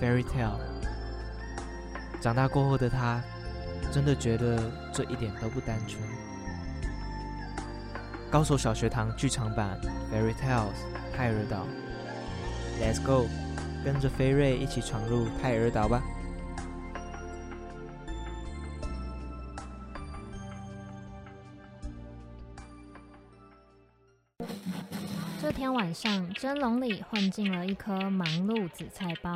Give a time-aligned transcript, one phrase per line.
[0.00, 0.58] ，Fairy Tale。
[2.20, 3.22] 长大过后的他，
[3.92, 6.02] 真的觉得这一点都不单纯。
[8.30, 9.78] 高手小学堂剧场版
[10.14, 10.64] 《Fairy Tales》
[11.16, 11.64] 泰尔岛
[12.80, 13.26] ，Let's go，
[13.84, 16.02] 跟着菲瑞一起闯入泰尔岛吧。
[25.40, 29.32] 这天晚上，蒸笼里混进了一颗忙碌紫菜包。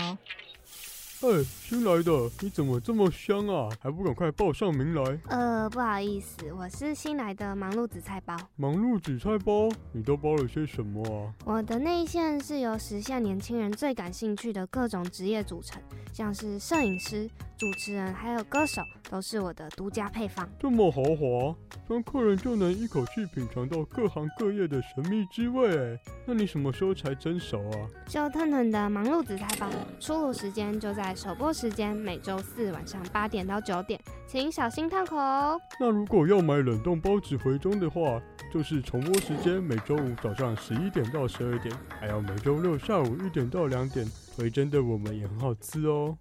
[1.23, 3.69] 哎，新来的，你怎么这么香啊？
[3.79, 5.19] 还不赶快报上名来？
[5.29, 8.35] 呃，不好意思，我是新来的忙碌紫菜包。
[8.57, 11.35] 忙碌紫菜包，你都包了些什么啊？
[11.45, 15.79] 我的内馅是由时下年轻人最感兴趣的各种职业组成，
[16.11, 17.29] 像是摄影师。
[17.59, 21.55] 主持人还有歌手都是我的独家配方，这么豪华，
[21.87, 25.69] 让客人就能一口气品尝到各行各业的神秘滋味。
[25.77, 27.77] 哎，那你什么时候才蒸熟啊？
[28.07, 29.69] 就腾腾的忙碌紫菜包，
[30.01, 35.61] 出炉时间就在首播时间，每周四晚上八点到九点，请小心烫口哦。
[35.79, 38.21] 那如果要买冷冻包子回中的话，
[38.53, 46.17] 就是重播时间每周五早上十一点到十二点，还有每周六下午一点到两点，回蒸的我们也很好吃哦。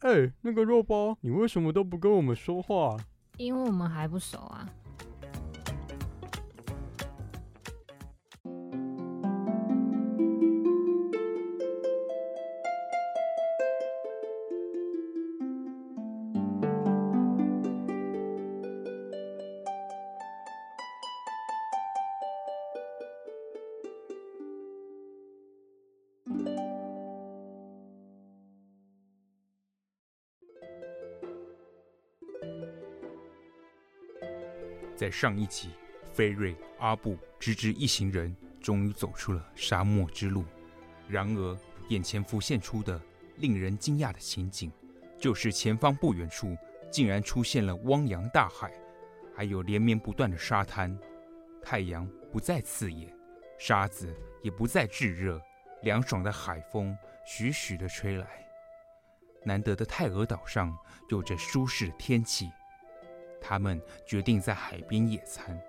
[0.00, 2.96] 哎、欸，那个肉包，你为什么都不跟我们说话？
[3.38, 4.68] 因为我们还不熟啊。
[35.12, 35.70] 上一集，
[36.14, 40.44] 菲瑞、阿布、芝芝一行人终于走出了沙漠之路。
[41.06, 41.58] 然而，
[41.88, 42.98] 眼前浮现出的
[43.36, 44.72] 令人惊讶的情景，
[45.18, 46.56] 就是前方不远处
[46.90, 48.72] 竟然出现了汪洋大海，
[49.36, 50.98] 还有连绵不断的沙滩。
[51.62, 53.14] 太阳不再刺眼，
[53.58, 54.12] 沙子
[54.42, 55.40] 也不再炙热，
[55.82, 56.96] 凉爽的海风
[57.26, 58.26] 徐徐地吹来。
[59.44, 60.76] 难得的泰尔岛上
[61.10, 62.50] 有着舒适的天气。
[63.42, 65.60] 他们决定在海边野餐。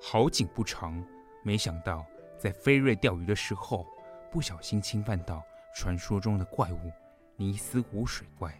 [0.00, 1.04] 好景不长，
[1.42, 2.06] 没想到
[2.38, 3.84] 在菲瑞钓鱼的时候，
[4.30, 5.42] 不小心侵犯到
[5.74, 6.92] 传说中的怪物
[7.36, 8.56] 尼斯湖水怪。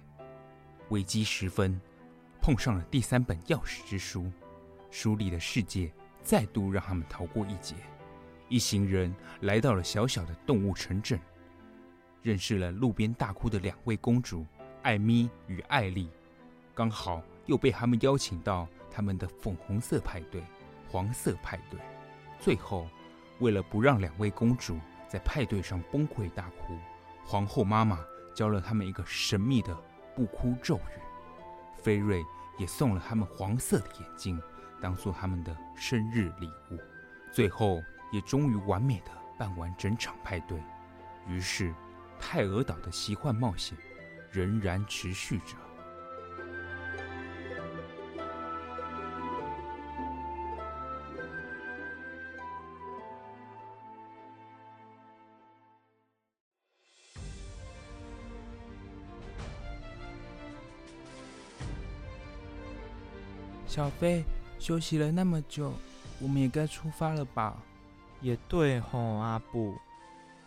[0.89, 1.81] 危机时分，
[2.41, 4.31] 碰上了第三本钥匙之书，
[4.91, 5.93] 书里的世界
[6.23, 7.75] 再度让他们逃过一劫。
[8.49, 11.21] 一行人来到了小小的动物城镇，
[12.23, 14.47] 认识了路边大哭的两位公主
[14.83, 16.11] 艾米与艾丽，
[16.75, 17.23] 刚好。
[17.49, 20.45] 又被他们邀请到他们的粉红色派对、
[20.89, 21.81] 黄色派对。
[22.39, 22.87] 最后，
[23.41, 24.79] 为了不让两位公主
[25.09, 26.79] 在派对上崩溃大哭，
[27.25, 27.99] 皇后妈妈
[28.35, 29.77] 教了他们一个神秘的
[30.15, 31.01] 不哭咒语。
[31.83, 32.23] 菲瑞
[32.59, 34.41] 也送了他们黄色的眼睛，
[34.81, 36.79] 当做他们的生日礼物。
[37.33, 37.83] 最后，
[38.13, 40.63] 也终于完美的办完整场派对。
[41.27, 41.75] 于是，
[42.21, 43.77] 泰尔岛的奇幻冒险
[44.31, 45.57] 仍然持续着。
[63.79, 64.25] 小飞，
[64.59, 65.73] 休息了那么久，
[66.21, 67.63] 我们也该出发了吧？
[68.21, 69.73] 也对吼，阿布，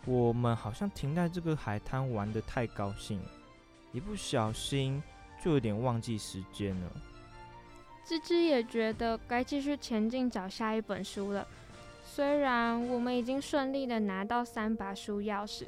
[0.04, 3.30] 我们好像停在这个海滩玩的太高兴了，
[3.90, 5.02] 一不小心
[5.42, 6.92] 就有点忘记时间了。
[8.04, 11.48] 芝芝也觉得该继续前进找下一本书了。
[12.04, 15.64] 虽然我们已经顺利的拿到三把书钥匙，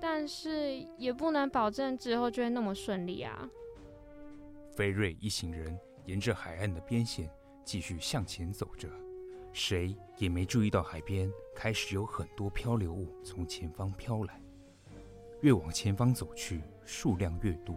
[0.00, 3.46] 但是也不能保证之后就会那么顺利啊。
[4.74, 5.78] 菲瑞一行人。
[6.06, 7.30] 沿着海岸的边线
[7.64, 8.88] 继续向前走着，
[9.52, 14.40] 谁也没注意到海边开始有很多漂流物从前方飘来。
[15.40, 17.76] 越往前方走去，数量越多，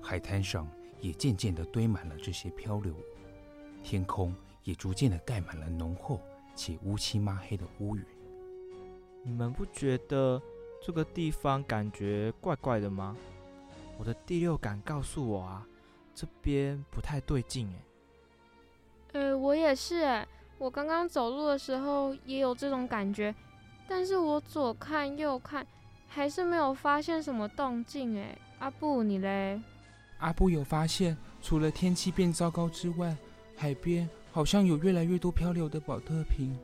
[0.00, 0.68] 海滩上
[1.00, 3.02] 也渐渐地堆满了这些漂流物，
[3.82, 4.34] 天空
[4.64, 6.20] 也逐渐地盖满了浓厚
[6.54, 8.04] 且乌漆抹黑的乌云。
[9.22, 10.40] 你们不觉得
[10.80, 13.16] 这个地方感觉怪怪的吗？
[13.98, 15.66] 我的第六感告诉我啊，
[16.16, 19.20] 这边不太对劲哎。
[19.20, 20.26] 呃，我也是哎，
[20.56, 23.34] 我刚刚走路的时候也有这种感觉，
[23.86, 25.64] 但是我左看右看，
[26.08, 28.36] 还是没有发现什么动静哎。
[28.58, 29.60] 阿布，你嘞？
[30.18, 33.14] 阿布有发现，除了天气变糟糕之外，
[33.54, 36.58] 海边好像有越来越多漂流的保特瓶，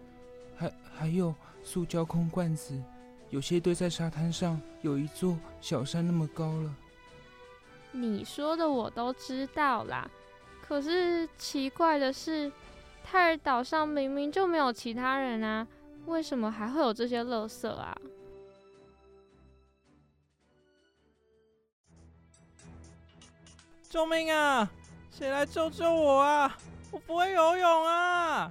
[0.57, 2.83] 还还有塑胶空罐子，
[3.29, 6.75] 有些堆在沙滩上，有一座小山那么高了。
[7.93, 10.11] 你说的我都知道啦，
[10.67, 12.51] 可是奇怪的是，
[13.05, 15.67] 泰尔岛上明明就没有其他人啊，
[16.07, 17.97] 为什么还会有这些垃圾啊？
[23.89, 24.71] 救命啊！
[25.11, 26.57] 谁来救救我啊！
[26.91, 28.51] 我不会游泳啊！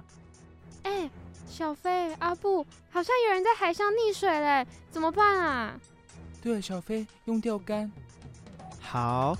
[0.84, 1.10] 哎，
[1.48, 5.80] 小飞、阿布，好像有人在海上溺水嘞，怎么办啊？
[6.40, 7.90] 对，小飞用钓竿。
[8.92, 9.34] 好，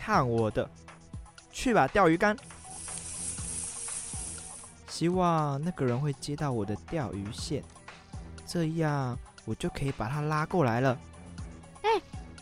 [0.00, 0.66] 看我的，
[1.52, 2.34] 去吧，钓鱼竿。
[4.88, 7.62] 希望那个人会接到我的钓鱼线，
[8.46, 9.14] 这样
[9.44, 10.98] 我就可以把他拉过来了。
[11.82, 12.00] 哎，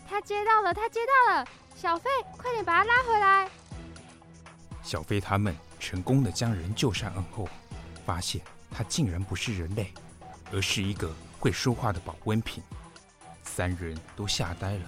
[0.08, 1.44] 他接到了，他接到了。
[1.74, 3.50] 小飞，快点把他拉回来！
[4.80, 7.48] 小飞他们成功的将人救上岸后，
[8.06, 8.40] 发现
[8.70, 9.92] 他竟然不是人类，
[10.52, 12.62] 而是一个会说话的保温瓶。
[13.42, 14.84] 三人都吓呆了。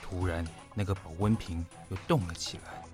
[0.00, 0.42] 突然，
[0.74, 2.84] 那个保温瓶又动了起来。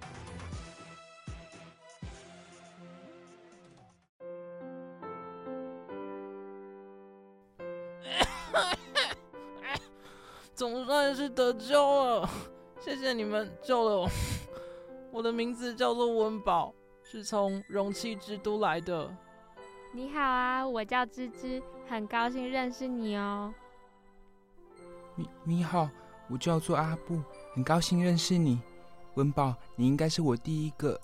[10.54, 12.28] 总算是得救了。
[12.80, 14.08] 谢谢你们救了我。
[15.10, 16.72] 我的名字叫做温宝，
[17.02, 19.14] 是从容器之都来的。
[19.92, 23.52] 你好啊，我叫芝芝，很高兴认识你哦。
[25.16, 25.90] 你你好，
[26.28, 27.20] 我叫做阿布，
[27.52, 28.60] 很高兴认识你。
[29.14, 30.98] 温宝，你应该是我第一个，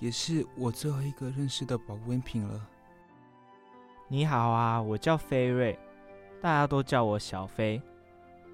[0.00, 2.60] 也是我最后一个认识的保温瓶了。
[4.08, 5.78] 你好啊，我叫飞瑞，
[6.42, 7.80] 大家都叫我小飞。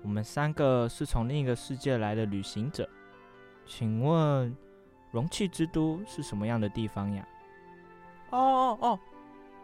[0.03, 2.89] 我们三个是从另一个世界来的旅行者，
[3.67, 4.55] 请问
[5.11, 7.27] 容器之都是什么样的地方呀？
[8.29, 8.99] 哦哦哦，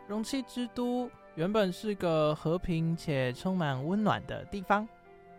[0.09, 4.88] 容器之都原本是个和平且充满温暖的地方，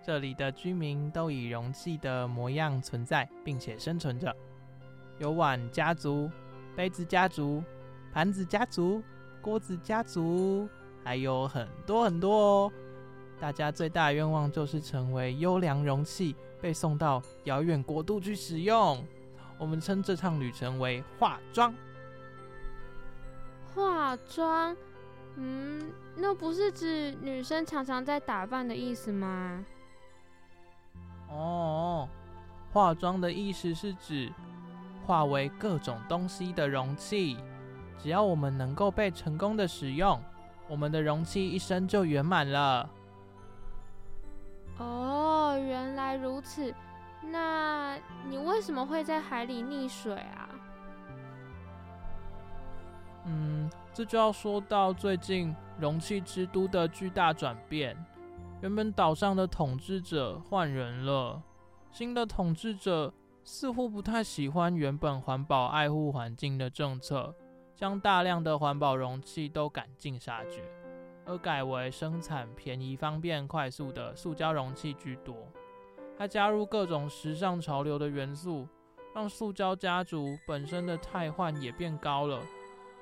[0.08, 4.34] 这里的居民都以容器的模样存在，并且生存着。
[5.20, 6.32] 有碗家族、
[6.78, 7.62] 杯子家族、
[8.14, 9.04] 盘子家族、
[9.42, 10.66] 锅子家族，
[11.04, 12.72] 还有很多很多哦。
[13.38, 19.06] 大家最大的愿望就是成为优良容器，被送到遥远国度去使用。
[19.58, 21.76] 我们称这趟旅程为化妆。
[23.76, 24.74] 化妆？
[25.36, 29.66] 嗯，那不是指女生常常在打扮的意思吗？
[31.30, 32.08] 哦，
[32.72, 34.32] 化妆的意思是指
[35.06, 37.38] 化为各种东西的容器。
[38.00, 40.22] 只要我们能够被成功的使用，
[40.68, 42.90] 我们的容器一生就圆满了。
[44.78, 46.74] 哦，原来如此。
[47.22, 47.98] 那
[48.30, 50.48] 你为什么会在海里溺水啊？
[53.26, 57.98] 嗯，这就要说到最近容器之都的巨大转变。
[58.62, 61.42] 原本岛上的统治者换人了，
[61.92, 67.36] 新的统治者似乎不太喜欢原本环保爱护环境的政策，
[67.76, 70.64] 将大量的环保容器都赶尽杀绝。
[71.24, 75.36] 而改为生产便宜、方便、快速的塑胶容器居多，
[76.18, 78.68] 还加入各种时尚潮流的元素，
[79.14, 82.40] 让塑胶家族本身的汰换也变高了。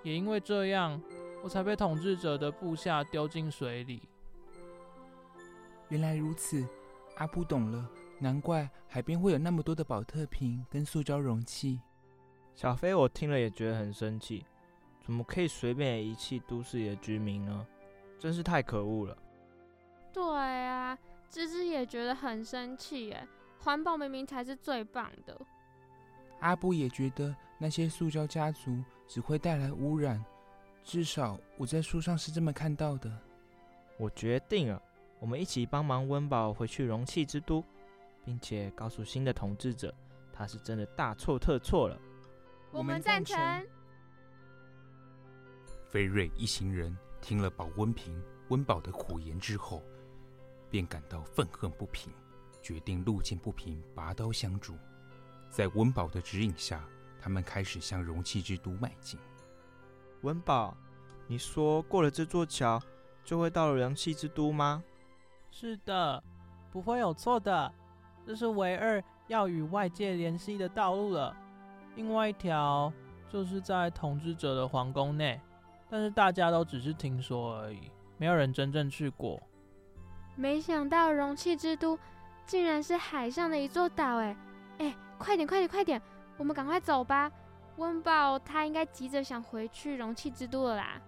[0.04, 1.02] 也因为这样，
[1.44, 4.10] 我才被统治者的部下丢进水里。
[5.90, 6.68] 原来如此，
[7.18, 7.90] 阿布懂了，
[8.20, 11.80] 难怪海边会有那么多的保特瓶跟塑胶容器。
[12.56, 14.46] 小飞，我听了也觉得很生气，
[15.04, 17.68] 怎么可以随便遗弃都市里的居民呢？
[18.18, 19.18] 真是太可恶了！
[20.14, 20.98] 对啊，
[21.30, 23.28] 芝芝也觉得很生气耶。
[23.60, 25.40] 环保明明才是最棒的。
[26.40, 30.24] 阿布也觉得那些塑胶家族只会带来污染，
[30.84, 33.12] 至少我在书上是这么看到的。
[33.98, 34.82] 我决定了，
[35.26, 37.66] 我们一起帮忙温饱回去容器之都，
[38.24, 39.92] 并且告诉新的统治者，
[40.32, 42.00] 他是真的大错特错了。
[42.70, 43.36] 我们赞成。
[45.90, 46.96] 飞瑞一行人。
[47.22, 49.82] 听了保温瓶温饱的苦言之后，
[50.70, 52.14] 便感到愤恨不平，
[52.62, 54.78] 决定路见不平拔刀相助。
[55.50, 56.88] 在温饱的指引下，
[57.20, 59.20] 他们开始向容器之都迈进。
[60.22, 60.78] 温饱，
[61.26, 62.80] 你说过了这座桥，
[63.24, 64.84] 就会到了容器之都吗？
[65.58, 66.22] 是的，
[66.70, 67.72] 不会有错的。
[68.28, 71.34] 这是唯二要与外界联系的道路了。
[71.96, 72.92] 另外一条
[73.30, 75.40] 就是在统治者的皇宫内，
[75.90, 79.42] 但是大家都只是听说而已，没有人真正去过。
[80.36, 81.98] 没想到容器之都
[82.46, 84.36] 竟然是海上的一座岛，哎
[84.80, 86.02] 哎，快点快点快点，
[86.36, 87.32] 我们赶快走吧！
[87.78, 91.02] 温宝他应该急着想回去容器之都了啦。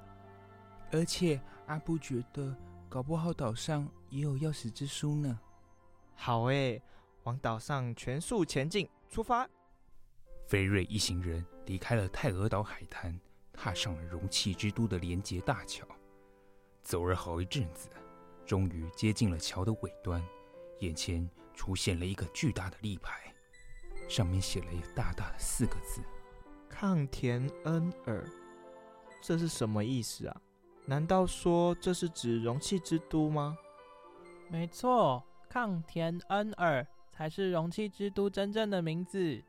[0.94, 2.56] 而且阿布觉得，
[2.88, 5.40] 搞不好岛上也有钥匙之书呢。
[6.16, 6.82] 好诶，
[7.24, 9.48] 往岛上全速前进，出发！
[10.48, 13.20] 菲瑞一行人离开了泰俄岛海滩，
[13.54, 15.86] 踏上了容器之都的连接大桥。
[16.82, 17.90] 走了好一阵子，
[18.46, 20.24] 终于接近了桥的尾端，
[20.80, 23.34] 眼前出现了一个巨大的立牌，
[24.08, 26.02] 上面写了一个大大的四个字
[26.70, 28.26] ：“抗田恩尔”。
[29.22, 30.42] 这是什么意思啊？
[30.86, 33.58] 难道说这是指容器之都吗？
[34.50, 39.44] 没错，抗田恩尔才是容器之都真正的名字。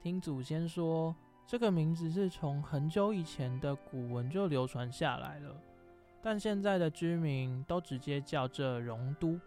[0.00, 1.14] 听祖先说，
[1.46, 5.60] 这个名字是从很久以前的古文就流传下来了，
[6.22, 9.38] 但现在的居民都直接叫这容都。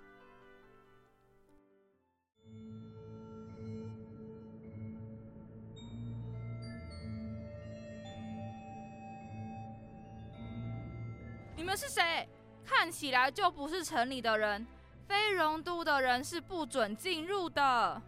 [11.56, 12.28] 你们是谁？
[12.66, 14.66] 看起来就不是城里的人，
[15.10, 18.00] 非容都的人是不准进入的。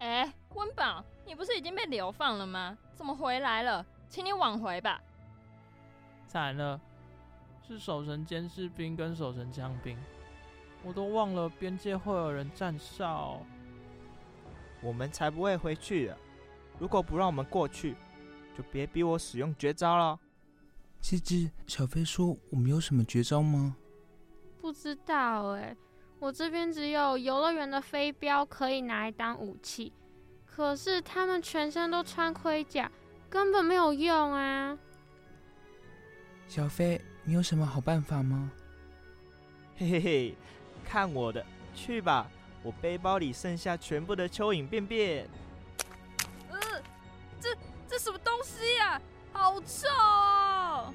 [0.00, 2.76] 哎，温宝，你不是已经被流放了吗？
[2.96, 3.86] 怎么回来了？
[4.08, 5.00] 请你往回吧。
[6.26, 6.80] 惨了，
[7.64, 9.96] 是守城监视兵跟守城枪兵，
[10.82, 13.40] 我都忘了边界会有人站哨。
[14.82, 16.18] 我们才不会回去的。
[16.80, 17.94] 如果不让我们过去，
[18.56, 20.18] 就别逼我使用绝招了。
[21.00, 23.76] 芝芝，小飞说我们有什么绝招吗？
[24.60, 25.76] 不知道哎。
[26.20, 29.92] 我这边只有游乐园的飞镖可以拿来当武器，
[30.44, 32.90] 可是他们全身都穿盔甲，
[33.30, 34.76] 根本没有用啊！
[36.48, 38.50] 小飞，你有什么好办法吗？
[39.76, 40.34] 嘿嘿嘿，
[40.84, 42.26] 看我的，去吧！
[42.64, 45.24] 我背包里剩下全部的蚯蚓便便。
[46.50, 46.58] 呃，
[47.38, 49.02] 这这什么东西呀、啊？
[49.32, 50.92] 好臭哦！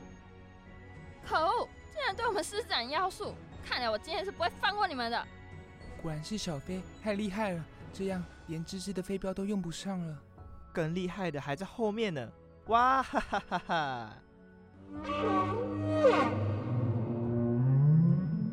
[1.26, 3.34] 可恶，竟然对我们施展妖术！
[3.64, 5.28] 看来我今天是不会放过你们的。
[6.02, 10.18] 果然是小飞，太厉害了，这样连芝芝的飞镖都用不上了。
[10.72, 12.30] 更厉害的还在后面呢！
[12.68, 14.18] 哇哈哈哈哈！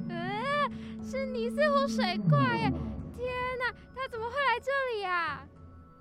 [0.09, 0.69] 呃，
[1.03, 2.73] 是尼斯湖水怪耶！
[3.17, 5.47] 天哪，他怎么会来这里呀？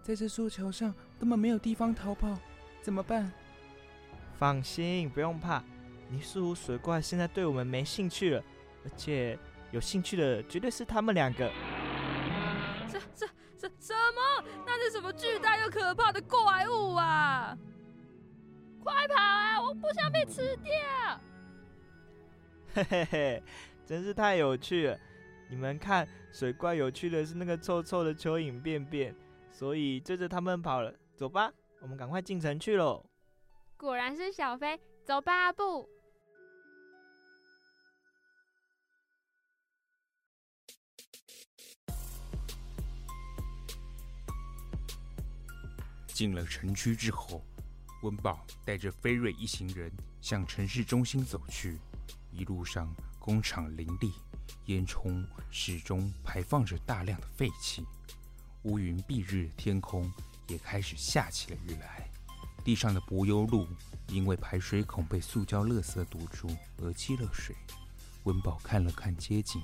[0.03, 2.37] 在这座桥上根本没有地方逃跑，
[2.81, 3.31] 怎么办？
[4.37, 5.63] 放心，不用怕，
[6.09, 8.43] 尼斯湖水怪现在对我们没兴趣了。
[8.89, 9.38] 而且
[9.72, 11.51] 有兴趣的绝对是他们两个。
[12.91, 13.27] 这、这、
[13.58, 14.43] 这什么？
[14.65, 17.55] 那是什么巨大又可怕的怪物啊！
[18.84, 19.62] 快跑啊！
[19.62, 20.74] 我不想被吃掉。
[22.74, 23.43] 嘿嘿嘿，
[23.86, 24.98] 真是太有趣了！
[25.50, 29.15] 你们看，水怪有趣的是那个臭臭的蚯蚓便便，
[29.51, 30.93] 所以追着他们跑了。
[31.15, 33.05] 走吧，我们赶快进城去喽。
[33.77, 35.88] 果然是小飞，走吧，阿布。
[46.19, 47.41] 进了城区之后，
[48.01, 51.79] 温宝带着菲瑞一行人向城市中心走去。
[52.33, 54.11] 一路上工厂林立，
[54.65, 57.85] 烟囱始终排放着大量的废气，
[58.63, 60.11] 乌云蔽日，天空
[60.49, 62.09] 也开始下起了雨来。
[62.65, 63.65] 地上的柏油路
[64.09, 66.49] 因为排水孔被塑胶垃圾堵住
[66.79, 67.55] 而积了水。
[68.25, 69.61] 温宝看了看街景，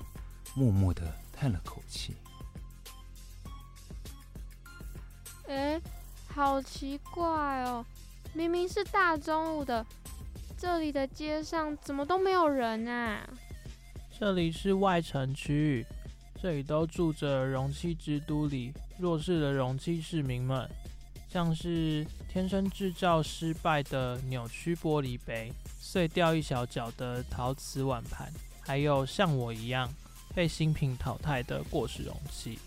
[0.54, 2.16] 默默地叹了口气。
[5.48, 5.78] 哎。
[6.36, 7.82] 好奇怪哦，
[8.34, 9.84] 明明是大中午的，
[10.58, 13.26] 这里的街上怎么都没有人啊？
[14.20, 15.86] 这里是外城区域，
[16.42, 20.68] 这里都住着容器之都里弱势的容器市民们，
[21.26, 25.50] 像是天生制造失败的扭曲玻璃杯、
[25.80, 29.90] 碎掉一小角的陶瓷碗盘，还有像我一样
[30.34, 32.58] 被新品淘汰的过时容器。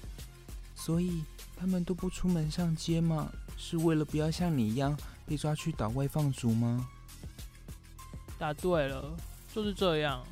[0.73, 1.23] 所以
[1.55, 3.31] 他们都不出门上街吗？
[3.61, 4.97] 是为了不要像你一样
[5.27, 6.89] 被抓去岛外放逐吗？
[8.39, 9.15] 答对了，
[9.53, 10.25] 就是这样。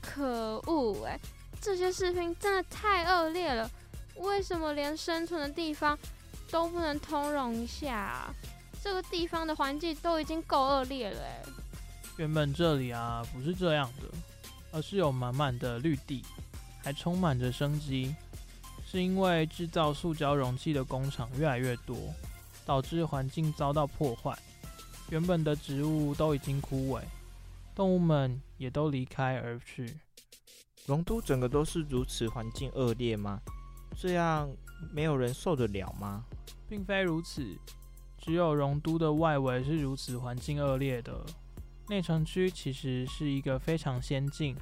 [0.00, 1.20] 可恶哎，
[1.60, 3.70] 这些士兵真的太恶劣了！
[4.16, 5.96] 为什么连生存的地方
[6.50, 8.34] 都不能通融一下啊？
[8.82, 11.42] 这个地方的环境都已经够恶劣了哎。
[12.16, 14.08] 原本这里啊不是这样的，
[14.72, 16.24] 而是有满满的绿地，
[16.82, 18.14] 还充满着生机。
[18.86, 21.96] 是因为制造塑胶容器的工厂越来越多，
[22.64, 24.36] 导致环境遭到破坏。
[25.10, 27.02] 原本的植物都已经枯萎，
[27.74, 29.94] 动物们也都离开而去。
[30.86, 33.40] 龙都整个都是如此环境恶劣吗？
[33.96, 34.50] 这样
[34.92, 36.24] 没有人受得了吗？
[36.68, 37.56] 并非如此，
[38.18, 41.24] 只有龙都的外围是如此环境恶劣的。
[41.88, 44.56] 内城区其实是一个非常先进、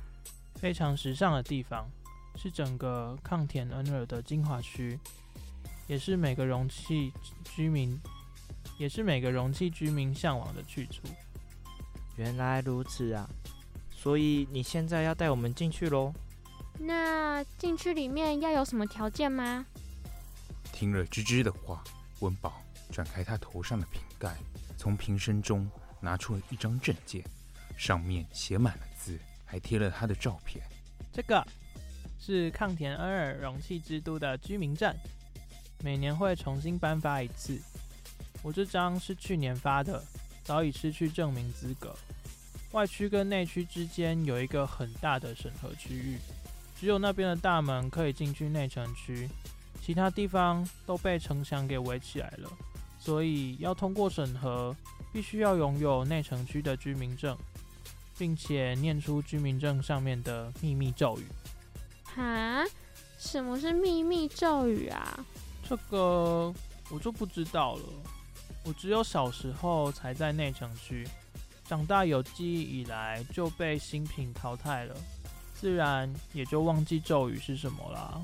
[0.57, 1.89] 非常时尚的地方，
[2.37, 4.99] 是整个抗田恩尔的精华区，
[5.87, 7.12] 也是每个容器
[7.45, 7.99] 居民，
[8.79, 11.03] 也是每个容器居民向往的去处。
[12.17, 13.29] 原来如此啊！
[13.91, 16.12] 所以你现在要带我们进去喽？
[16.79, 19.65] 那进去里面要有什么条件吗？
[20.73, 21.83] 听了芝芝的话，
[22.21, 22.61] 温饱
[22.91, 24.37] 转开他头上的瓶盖，
[24.77, 25.71] 从瓶身中
[26.01, 27.23] 拿出了一张证件，
[27.77, 30.65] 上面写满了字，还贴了他的照片。
[31.12, 31.47] 这个
[32.19, 34.95] 是抗田恩尔容器之都的居民证，
[35.83, 37.61] 每年会重新颁发一次。
[38.43, 40.03] 我这张是去年发的，
[40.45, 41.95] 早已失去证明资格。
[42.71, 46.19] 外区跟内区之间有一个很大的审核区域，
[46.79, 49.29] 只有那边的大门可以进去内城区，
[49.85, 52.49] 其他地方都被城墙给围起来了。
[52.99, 54.75] 所以要通过审核，
[55.12, 57.37] 必须要拥有内城区的居民证，
[58.17, 61.27] 并且念出居民证上面的秘密咒语。
[62.05, 62.65] 哈？
[63.19, 65.25] 什么是秘密咒语啊？
[65.69, 66.52] 这个
[66.90, 67.83] 我就不知道了。
[68.64, 71.07] 我只有小时候才在内城区。
[71.64, 74.95] 长大有记忆以来就被新品淘汰了，
[75.54, 78.23] 自然也就忘记咒语是什么了。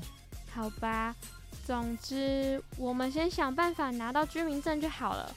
[0.53, 1.15] 好吧，
[1.65, 5.33] 总之我们先想办法拿到居民证就好了。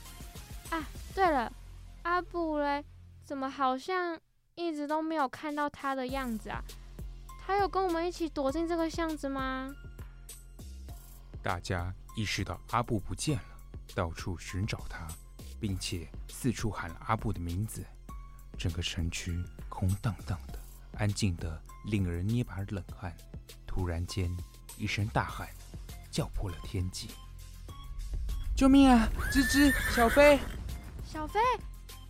[0.71, 1.51] 啊，对了，
[2.03, 2.85] 阿布嘞，
[3.25, 4.19] 怎么好像
[4.57, 6.63] 一直都没有看到他的样子啊？
[7.47, 9.75] 他有跟我们一起躲进这个巷子吗？
[11.43, 13.45] 大家意识到阿布不见了，
[13.95, 15.09] 到处寻找他，
[15.61, 17.85] 并且四处喊了阿布的名字。
[18.57, 20.59] 整个城区空荡荡的，
[20.99, 23.13] 安静的令人捏把冷汗。
[23.67, 24.31] 突然间，
[24.77, 25.49] 一声大喊，
[26.11, 27.11] 叫破了天际
[28.55, 29.09] ：“救命啊！
[29.33, 30.39] 吱吱，小飞，
[31.05, 31.41] 小飞，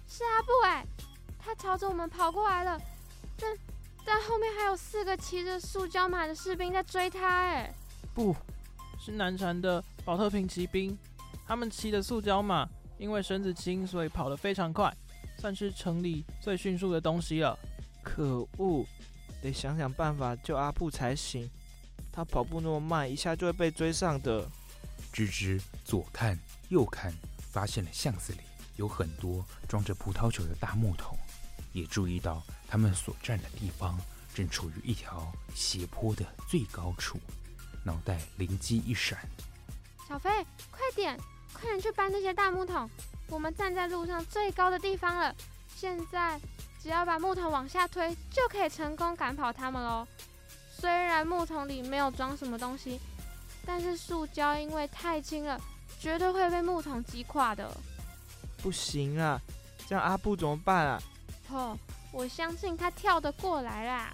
[0.08, 0.84] 是阿布哎！
[1.38, 2.78] 他朝着我们跑过来了，
[3.38, 3.56] 但
[4.04, 7.72] 但后面还有四个骑着塑胶马的士兵在追他哎！
[8.12, 8.36] 不
[9.04, 10.96] 是南禅的保特瓶骑兵，
[11.44, 14.94] 他们骑的塑胶马，因为绳子轻，所以跑得非常快。”
[15.38, 17.58] 算是城里最迅速的东西了。
[18.00, 18.86] 可恶，
[19.42, 21.50] 得想想办法救阿布才行。
[22.12, 24.48] 他跑步那么慢，一下就会被追上的。
[25.12, 26.38] 吱吱左看
[26.68, 28.38] 右看，发现了巷子里
[28.76, 31.18] 有很多装着葡萄酒的大木桶，
[31.72, 33.98] 也注意到他们所站的地方
[34.32, 37.18] 正处于一条斜坡的最高处，
[37.84, 39.18] 脑袋灵机一闪：
[40.08, 40.30] 小飞，
[40.70, 41.18] 快点，
[41.52, 42.88] 快点去搬那些大木桶。
[43.28, 45.34] 我们站在路上最高的地方了，
[45.74, 46.40] 现在
[46.82, 50.06] 只要把木桶往下推，就可以成功赶跑他们喽。
[50.70, 53.00] 虽然木桶里没有装什么东西，
[53.64, 55.60] 但是塑胶因为太轻了，
[55.98, 57.74] 绝对会被木桶击垮的。
[58.58, 59.40] 不行啊，
[59.88, 61.02] 这样阿布怎么办啊？
[61.50, 61.78] 哦，
[62.12, 64.12] 我相信他跳得过来啦。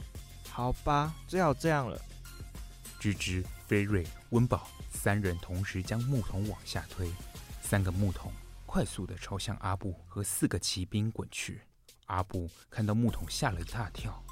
[0.51, 2.01] 好吧，只好这样了。
[3.01, 7.13] 吱吱、菲瑞、温宝三人同时将木桶往下推，
[7.61, 8.33] 三个木桶。
[8.65, 11.61] 快速地朝向阿布和四个骑兵滚去。
[12.07, 14.25] 阿布看到木桶吓了一大跳，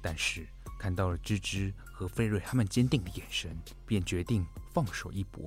[0.00, 0.46] 但是
[0.78, 5.44] 看到了芝芝和菲瑞他们坚定的眼神，便决定放手一搏。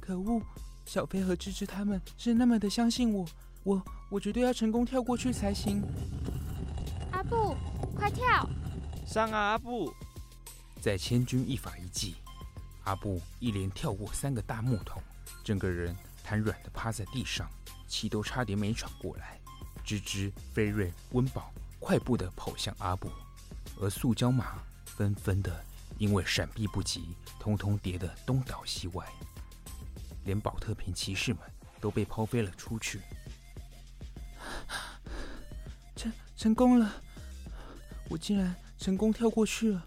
[0.00, 0.40] 可恶，
[0.84, 3.26] 小飞和芝芝他们是那么的相信我，
[3.64, 5.82] 我我绝对要成功跳过去才行。
[7.10, 7.56] 阿布，
[7.96, 8.48] 快跳！
[9.04, 9.92] 上啊，阿布！
[10.80, 12.14] 在千钧一发一击，
[12.86, 15.00] 阿布一连跳过三个大木桶，
[15.44, 15.94] 整个人。
[16.28, 17.48] 瘫软的趴在地上，
[17.86, 19.40] 气都差点没喘过来。
[19.84, 23.08] 吱吱、菲瑞、温饱快步的跑向阿布，
[23.78, 25.64] 而塑胶马纷纷的
[25.98, 29.06] 因为闪避不及，通通跌得东倒西歪，
[30.24, 31.40] 连宝特瓶骑士们
[31.80, 33.00] 都被抛飞了出去。
[35.94, 36.92] 成成功了，
[38.08, 39.84] 我竟然成功跳过去了！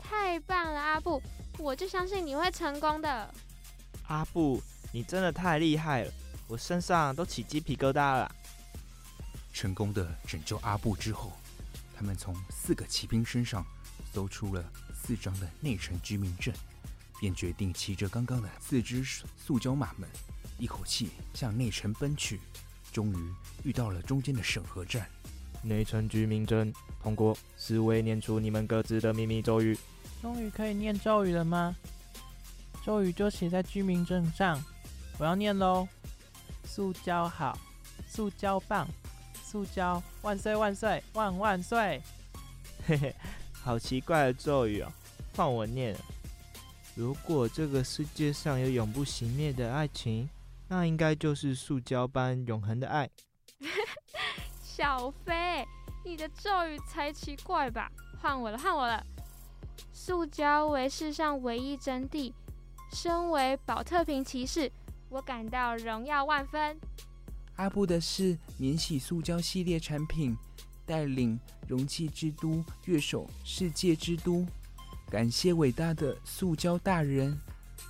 [0.00, 1.22] 太棒了，阿布！
[1.58, 3.34] 我就相信你会成功的，
[4.08, 4.62] 阿布。
[4.92, 6.12] 你真的太厉害了，
[6.46, 8.32] 我身上都起鸡皮疙瘩了。
[9.52, 11.32] 成功的拯救阿布之后，
[11.96, 13.66] 他们从四个骑兵身上
[14.12, 14.64] 搜出了
[14.94, 16.54] 四张的内城居民证，
[17.18, 19.02] 便决定骑着刚刚的四只
[19.36, 20.08] 塑胶马们，
[20.58, 22.40] 一口气向内城奔去。
[22.92, 25.08] 终于遇到了中间的审核站，
[25.60, 29.76] 内城居民证通过，四位念出你们各自的秘密咒语。
[30.24, 31.76] 终于可以念咒语了吗？
[32.82, 34.58] 咒语就写在居民证上，
[35.18, 35.86] 我要念喽。
[36.64, 37.58] 塑胶好，
[38.08, 38.88] 塑胶棒，
[39.34, 42.00] 塑胶万岁万岁万万岁！
[42.86, 43.14] 嘿嘿，
[43.52, 44.90] 好奇怪的咒语哦，
[45.36, 45.94] 换我念。
[46.94, 50.26] 如果这个世界上有永不熄灭的爱情，
[50.68, 53.06] 那应该就是塑胶般永恒的爱。
[54.64, 55.66] 小飞，
[56.02, 57.92] 你的咒语才奇怪吧？
[58.22, 59.04] 换我了，换我了。
[59.92, 62.32] 塑胶为世上唯一真谛，
[62.92, 64.70] 身为保特瓶骑士，
[65.08, 66.78] 我感到荣耀万分。
[67.56, 70.36] 阿布的是免洗塑胶系列产品，
[70.84, 74.46] 带领容器之都乐手世界之都。
[75.08, 77.38] 感谢伟大的塑胶大人。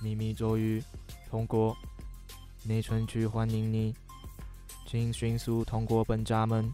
[0.01, 0.83] 秘密咒语
[1.29, 1.75] 通过，
[2.63, 3.95] 内存区欢迎你，
[4.85, 6.71] 请迅速通过本闸门。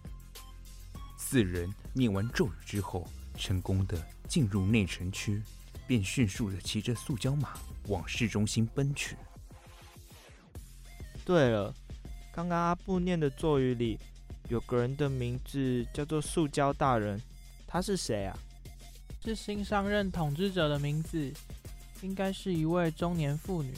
[1.18, 3.96] 四人念完咒语之后，成功的
[4.32, 5.44] 进入内城区，
[5.86, 7.50] 便迅速的骑着塑胶马
[7.90, 9.18] 往市中心奔去。
[11.26, 11.76] 对了，
[12.32, 14.00] 刚刚阿布念的咒语里，
[14.48, 17.22] 有个人的名字叫做塑胶大人，
[17.68, 18.34] 他是谁啊？
[19.22, 21.30] 是新上任统治者的名字，
[22.02, 23.74] 应该是一位中年妇女，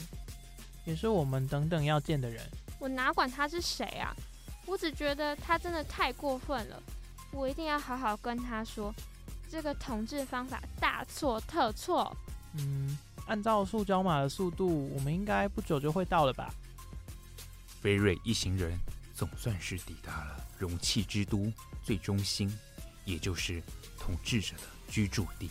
[0.84, 2.40] 也是我们等等要见的人。
[2.78, 4.14] 我哪管他是谁啊，
[4.66, 6.80] 我只觉得他真的太过分了，
[7.32, 8.94] 我一定要好好跟他说，
[9.54, 12.12] 这个统治方法大错特错。
[12.54, 16.52] 嗯，按照塑胶马的速度，我们应该不久就会到了吧？
[17.80, 18.76] 菲瑞一行人
[19.14, 21.52] 总算是抵达了容器之都
[21.84, 22.52] 最中心，
[23.04, 23.62] 也就是
[23.96, 25.48] 统治者的居住地。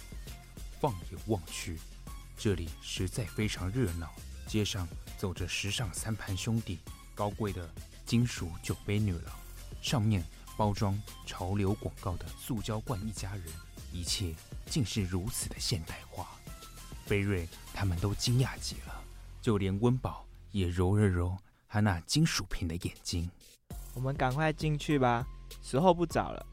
[0.81, 1.79] 放眼望去，
[2.35, 4.11] 这里实在非常热闹。
[4.45, 4.85] 街上
[5.17, 6.77] 走着时尚三盘兄弟，
[7.15, 7.69] 高贵的
[8.05, 9.33] 金属酒杯女郎，
[9.81, 10.21] 上面
[10.57, 13.45] 包装潮流广告的塑胶罐一家人，
[13.93, 14.33] 一切
[14.65, 16.27] 竟是如此的现代化。
[17.05, 19.03] 菲瑞他们都惊讶极了，
[19.41, 21.37] 就连温宝也揉了揉。
[21.69, 23.29] 他那金属瓶的眼睛，
[23.93, 25.25] 我们赶快进去吧，
[25.61, 26.45] 时候不早了。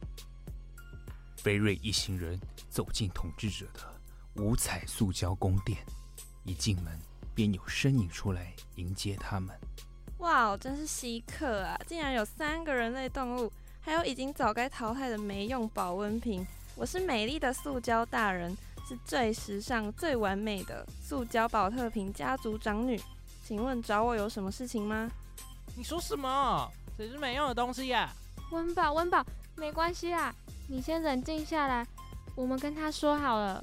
[1.37, 3.81] 菲瑞一行人走进统治者的
[4.42, 5.79] 五彩塑胶宫殿，
[6.44, 6.98] 一进门
[7.35, 9.55] 便有身影出来迎接他们。
[10.18, 11.79] 哇，真是稀客啊！
[11.87, 16.46] 竟然有三个人类动物，还有已经早该淘汰的没用保温瓶。
[16.81, 18.57] 我是美丽的塑胶大人，
[18.88, 22.99] 是最时尚、最完美的塑胶宝特瓶家族长女。
[23.45, 25.11] 请问找我有什么事情吗？
[25.77, 26.66] 你说什么？
[26.97, 28.11] 谁是没用的东西呀？
[28.51, 29.23] 温宝，温宝，
[29.57, 30.35] 没关系啦，
[30.71, 31.87] 你先冷静下来，
[32.35, 33.62] 我们跟他说好了。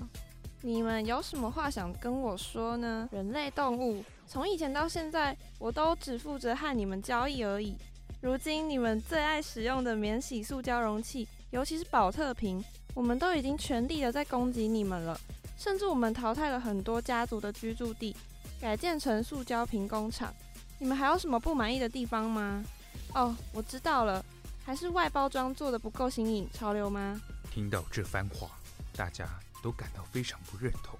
[0.62, 3.10] 你们有什么话想跟我说呢？
[3.12, 7.75] 人类动物，从以前到现在，我都只负责和你们交易而已。
[8.21, 12.63] 如今你们最爱使用的免洗塑胶容器，尤其是保特瓶，
[12.97, 15.19] 我们都已经全力的在攻击你们了，
[15.55, 18.15] 甚至我们淘汰了很多家族的居住地。
[18.60, 20.33] 改建成塑胶瓶工厂，
[20.79, 22.65] 你们还有什么不满意的地方吗？
[23.13, 24.25] 哦，我知道了，
[24.65, 27.21] 还是外包装做的不够新颖潮流吗？
[27.51, 28.49] 听到这番话，
[28.95, 29.29] 大家
[29.62, 30.97] 都感到非常不认同。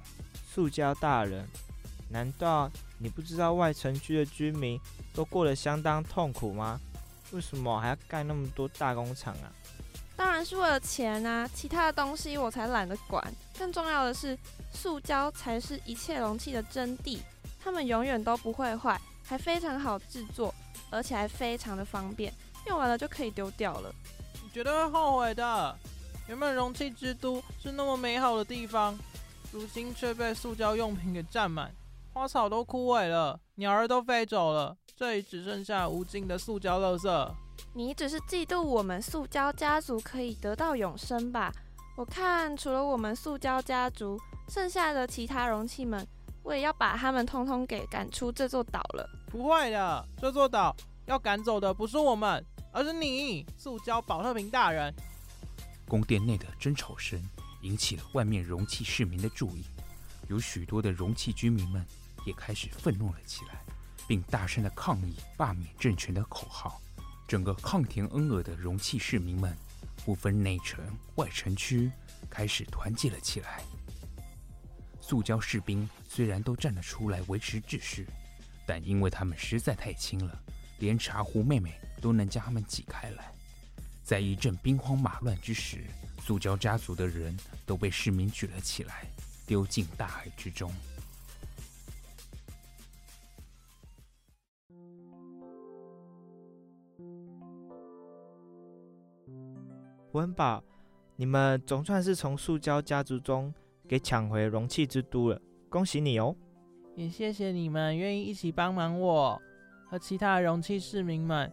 [0.47, 1.47] 塑胶大人，
[2.12, 4.79] 难道你不知道外城区的居民
[5.15, 6.79] 都过得相当痛苦吗？
[7.31, 9.51] 为什么还要盖那么多大工厂啊？
[10.17, 11.47] 当然是为了钱啊！
[11.53, 13.23] 其他的东西我才懒得管。
[13.58, 14.36] 更重要的是，
[14.73, 17.19] 塑胶才是一切容器的真谛。
[17.63, 20.53] 它们永远都不会坏，还非常好制作，
[20.89, 22.34] 而且还非常的方便，
[22.65, 23.93] 用完了就可以丢掉了。
[24.41, 25.77] 你绝对会后悔的。
[26.27, 28.97] 原本容器之都是那么美好的地方，
[29.51, 31.71] 如今却被塑胶用品给占满，
[32.12, 37.32] 花草都枯萎了，鸟儿都飞走了，这里只剩下无尽的塑胶垃圾。
[37.73, 41.51] 你只是嫉妒我们塑胶家族可以得到永生吧？
[41.95, 46.07] 我看除了我们塑胶家族，剩下的其他容器们。
[46.43, 49.05] 我也要把他们通通给赶出这座岛了。
[49.29, 50.73] 不会的，这座岛
[51.05, 52.41] 要赶走的不是我们，
[52.71, 54.93] 而是你，塑胶保特瓶大人。
[55.89, 57.21] 宫殿内的争吵声
[57.63, 59.65] 引起了外面容器市民的注意，
[60.29, 61.85] 有许多的容器居民们
[62.25, 63.61] 也开始愤怒了起来，
[64.07, 66.79] 并大声的抗议罢免政权的口号。
[67.27, 69.53] 整个抗田恩尔的容器市民们，
[70.05, 70.79] 不分内城
[71.15, 71.91] 外城区，
[72.29, 73.61] 开始团结了起来。
[75.01, 78.07] 塑胶士兵虽然都站了出来维持秩序，
[78.65, 80.41] 但因为他们实在太轻了，
[80.79, 83.33] 连茶壶妹妹都能将他们挤开来。
[84.03, 85.83] 在一阵兵荒马乱之时，
[86.23, 89.05] 塑胶家族的人都被市民举了起来，
[89.45, 90.73] 丢进大海之中。
[100.17, 100.63] 温宝，
[101.15, 103.53] 你们总算是从塑胶家族中。
[103.88, 106.36] 给抢回容器之都了，恭喜你哦！
[106.93, 109.41] 也谢谢你们愿意一起帮忙我
[109.89, 111.49] 和其他容器市民们，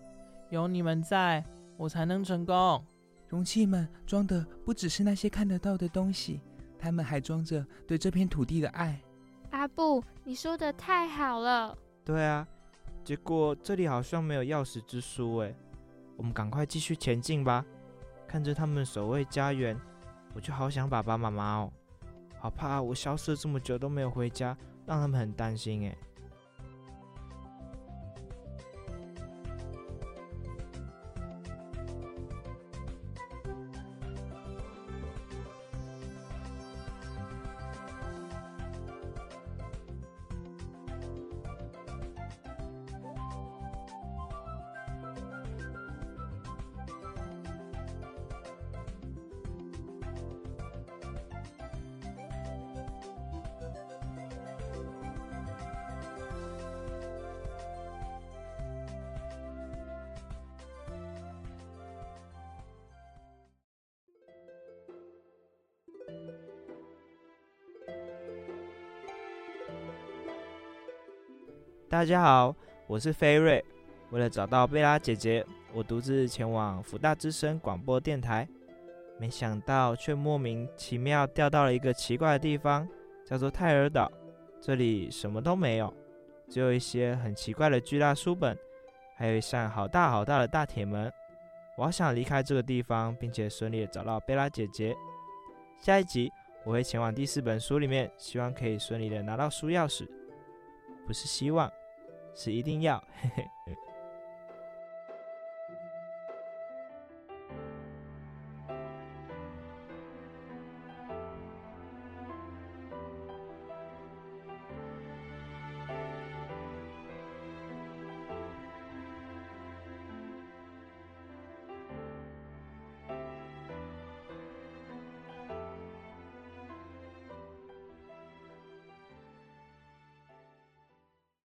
[0.51, 1.45] 有你们在，
[1.77, 2.85] 我才能成功。
[3.29, 6.41] 容器们装的不只是那些看得到的东西，
[6.77, 9.01] 他们还装着对这片土地的爱。
[9.51, 11.79] 阿布，你说的太好了。
[12.05, 12.45] 对啊，
[13.05, 15.55] 结果这里好像没有钥匙之书哎，
[16.17, 17.65] 我们赶快继续前进吧。
[18.27, 19.79] 看着他们守卫家园，
[20.35, 21.73] 我就好想爸爸妈妈哦，
[22.39, 24.57] 好怕我消失这么久都没有回家。
[24.87, 25.97] 让他们很担心哎。
[71.95, 72.53] 大家好，
[72.89, 73.65] 我是菲瑞。
[74.11, 78.49] 为了找到贝拉姐姐，我独自前往福大之声广播电台，
[79.17, 82.89] 没想到却莫名其妙掉到了一个奇怪的地方，
[83.25, 84.11] 叫做泰尔岛。
[84.61, 85.95] 这里什么都没有，
[86.49, 88.59] 只有一些很奇怪的巨大书本，
[89.15, 91.09] 还有一扇好大好大的大铁门。
[91.79, 94.97] 我好想离开这个地方，并且顺利的找到贝拉姐姐。
[95.79, 96.29] 下一集
[96.65, 100.05] 我会前往第四本书里面，希望可以顺利的拿到书钥匙，
[101.07, 101.71] 不是希望。
[102.35, 103.77] 是一定要，嘿嘿。